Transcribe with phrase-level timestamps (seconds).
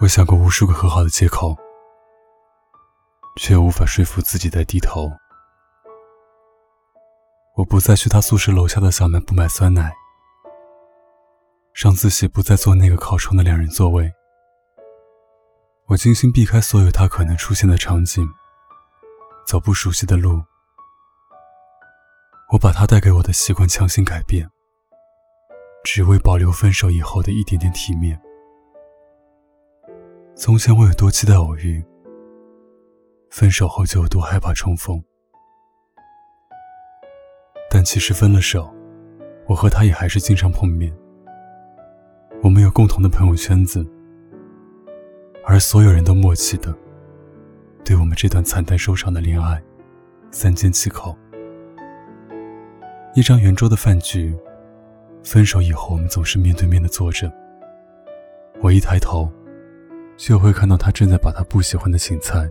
[0.00, 1.56] 我想过无数个和好的借口，
[3.36, 5.08] 却无法说服自己再低头。
[7.54, 9.94] 我不再去他宿舍楼下的小卖部买酸奶，
[11.72, 14.12] 上自习不再坐那个靠窗的两人座位。
[15.86, 18.26] 我精心避开所有他可能出现的场景，
[19.46, 20.42] 走不熟悉的路。
[22.50, 24.50] 我把他带给我的习惯强行改变，
[25.84, 28.20] 只为保留分手以后的一点点体面。
[30.36, 31.80] 从前我有多期待偶遇，
[33.30, 35.00] 分手后就有多害怕重逢。
[37.70, 38.68] 但其实分了手，
[39.46, 40.92] 我和他也还是经常碰面。
[42.42, 43.86] 我们有共同的朋友圈子，
[45.44, 46.74] 而所有人都默契的，
[47.84, 49.62] 对我们这段惨淡收场的恋爱，
[50.32, 51.16] 三缄其口。
[53.14, 54.36] 一张圆桌的饭局，
[55.22, 57.32] 分手以后我们总是面对面的坐着。
[58.60, 59.30] 我一抬头。
[60.16, 62.48] 就会看到他正在把他不喜欢的芹菜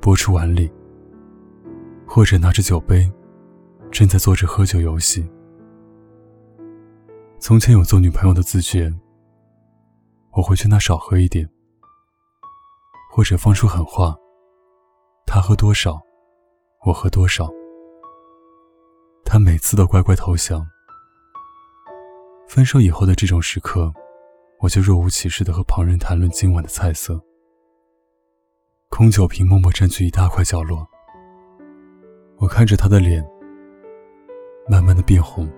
[0.00, 0.70] 拨出碗里，
[2.06, 3.10] 或者拿着酒杯，
[3.90, 5.28] 正在做着喝酒游戏。
[7.38, 8.92] 从前有做女朋友的自觉，
[10.32, 11.48] 我会劝他少喝一点，
[13.10, 14.16] 或者放出狠话：
[15.26, 16.00] 他喝多少，
[16.86, 17.48] 我喝多少。
[19.24, 20.66] 他每次都乖乖投降。
[22.48, 23.92] 分手以后的这种时刻。
[24.62, 27.20] 我就若无其事地和旁人谈论今晚的菜色，
[28.88, 30.88] 空酒瓶默默占据一大块角落。
[32.36, 33.28] 我看着他的脸，
[34.68, 35.50] 慢慢的变红，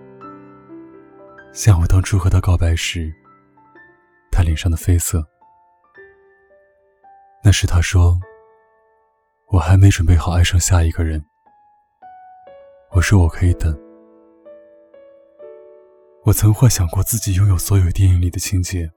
[1.53, 3.13] 像我当初和他告白时，
[4.31, 5.23] 他脸上的绯色。
[7.43, 8.17] 那时他说，
[9.51, 11.23] 我还没准备好爱上下一个人。
[12.89, 13.84] 我说我可以等。
[16.25, 18.91] 我曾幻想过自己拥有所有电影里的情节，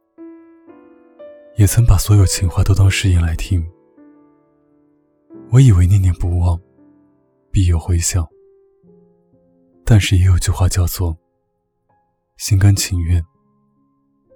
[1.56, 3.62] 也曾把所有情话都当誓言来听。
[5.50, 6.58] 我以为念念不忘，
[7.50, 8.26] 必有回响。
[9.84, 11.14] 但是也有句话叫做
[12.38, 13.22] “心甘情愿，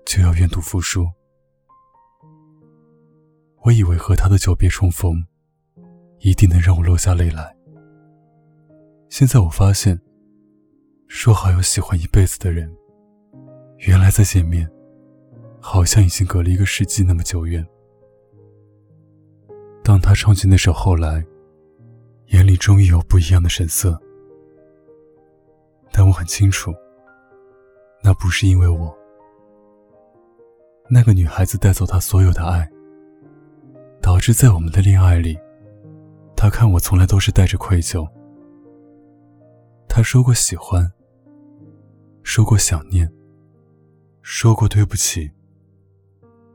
[0.04, 1.06] 就要愿赌服输”。
[3.64, 5.14] 我以为和他的久别重逢，
[6.18, 7.56] 一定能让我落下泪来。
[9.08, 9.98] 现在我发现，
[11.08, 12.70] 说好要喜欢一辈子的人。
[13.84, 14.70] 原来再见面，
[15.60, 17.66] 好像已经隔了一个世纪那么久远。
[19.82, 21.20] 当他唱起那首《后来》，
[22.26, 24.00] 眼里终于有不一样的神色。
[25.90, 26.72] 但我很清楚，
[28.04, 28.96] 那不是因为我。
[30.88, 32.70] 那个女孩子带走他所有的爱，
[34.00, 35.36] 导致在我们的恋爱里，
[36.36, 38.08] 他看我从来都是带着愧疚。
[39.88, 40.88] 他说过喜欢，
[42.22, 43.12] 说过想念。
[44.22, 45.28] 说过对不起，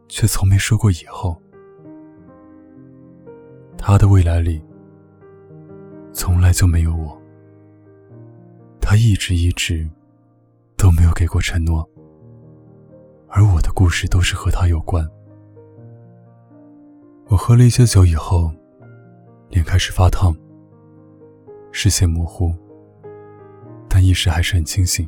[0.08, 1.40] 却从没说过以后。
[3.78, 4.64] 他的未来里，
[6.14, 7.22] 从来就没有我。
[8.82, 9.88] 他一直一直
[10.78, 11.88] 都没有给过承诺，
[13.28, 15.06] 而我的故事都是和他有关。
[17.28, 18.50] 我喝了一些酒以后，
[19.50, 20.34] 脸开始发烫，
[21.74, 22.56] 视线模糊，
[23.90, 25.08] 但意识还是很清醒。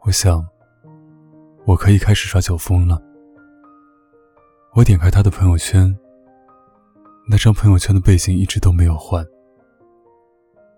[0.00, 0.44] 我想。
[1.64, 3.00] 我可以开始耍酒疯了。
[4.74, 5.96] 我点开他的朋友圈，
[7.28, 9.24] 那张朋友圈的背景一直都没有换，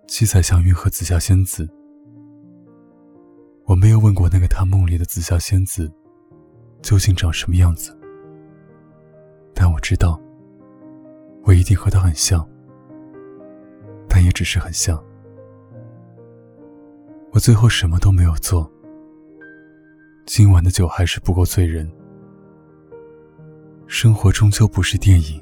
[0.07, 1.69] 七彩祥云和紫霞仙子。
[3.65, 5.91] 我没有问过那个他梦里的紫霞仙子，
[6.83, 7.97] 究竟长什么样子，
[9.55, 10.21] 但我知道，
[11.45, 12.47] 我一定和她很像，
[14.07, 15.03] 但也只是很像。
[17.33, 18.71] 我最后什么都没有做。
[20.27, 21.91] 今晚的酒还是不够醉人。
[23.87, 25.41] 生活终究不是电影。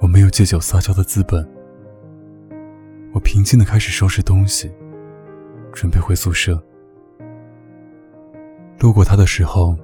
[0.00, 1.48] 我没有借酒撒娇的资本。
[3.12, 4.70] 我平静的开始收拾东西，
[5.72, 6.60] 准备回宿舍。
[8.80, 9.78] 路过他的时候，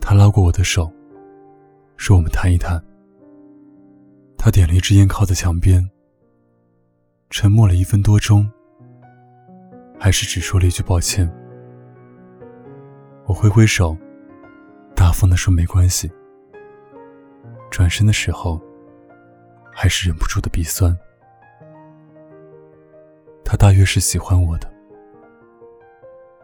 [0.00, 0.92] 他拉过我的手，
[1.96, 2.82] 说：“我们谈一谈。”
[4.36, 5.88] 他点了一支烟，靠在墙边，
[7.30, 8.50] 沉默了一分多钟，
[9.98, 11.32] 还是只说了一句抱歉。
[13.26, 13.96] 我挥挥手，
[14.94, 16.10] 大方的说没关系。
[17.70, 18.60] 转身的时候，
[19.72, 20.96] 还是忍不住的鼻酸。
[23.44, 24.70] 他大约是喜欢我的，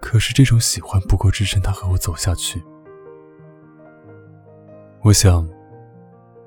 [0.00, 2.62] 可是这种喜欢不够支撑他和我走下去。
[5.02, 5.48] 我想，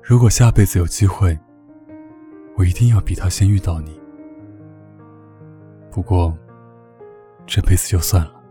[0.02, 1.38] 如果下辈子有机会，
[2.56, 4.00] 我一定要比他先遇到你。
[5.90, 6.36] 不过，
[7.46, 8.41] 这辈子就算了。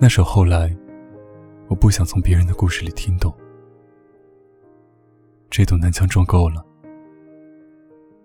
[0.00, 0.72] 那首后来，
[1.66, 3.34] 我不想从别人的故事里听懂。
[5.50, 6.64] 这堵南墙撞够了，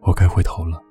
[0.02, 0.83] 我该回头了。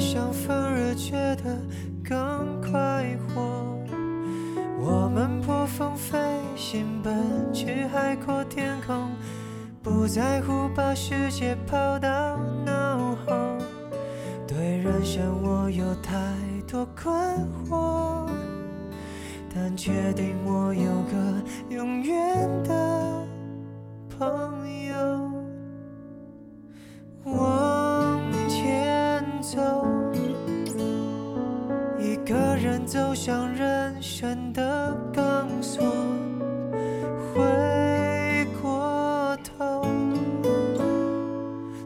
[0.00, 1.12] 受了伤反而觉
[1.42, 1.58] 得
[2.04, 3.66] 更快活。
[4.80, 6.16] 我们破风飞
[6.56, 9.10] 行，奔去海阔天空，
[9.82, 13.58] 不在乎把世界抛到脑后。
[14.46, 16.14] 对人生我有太
[16.66, 17.12] 多困
[17.68, 18.28] 惑，
[19.54, 21.42] 但确定我有个
[21.74, 23.26] 永远的
[24.18, 24.28] 朋
[24.72, 24.77] 友。
[32.86, 35.82] 走向人生的钢索，
[37.32, 39.86] 回过头，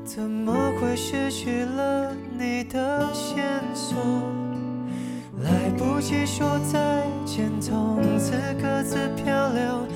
[0.04, 3.96] 怎么会失去了你的线索？
[5.42, 9.86] 来不及说再见，从此各自漂流。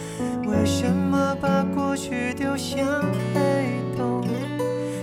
[0.49, 2.85] 为什么把过去丢向
[3.35, 4.25] 黑洞？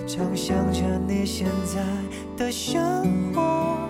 [0.06, 1.82] 常想着你现在
[2.38, 3.90] 的生活，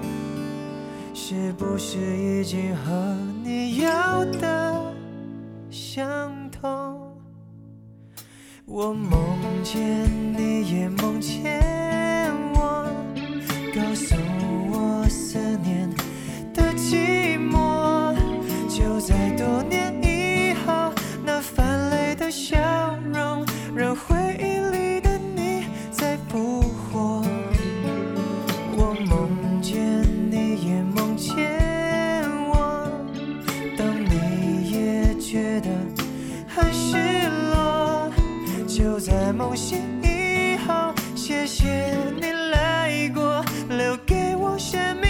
[1.34, 4.94] 是不是已经和你要的
[5.72, 7.18] 相同？
[8.66, 9.20] 我梦
[9.64, 9.82] 见
[10.38, 11.60] 你，也梦见
[38.84, 45.03] 就在梦醒以后，谢谢你来过，留给我什么？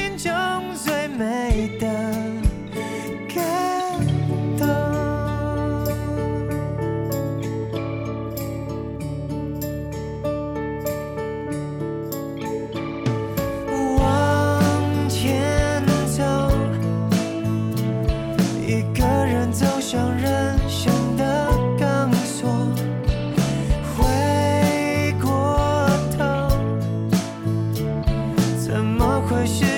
[28.73, 29.72] 怎么会是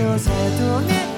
[0.00, 1.09] 調整とね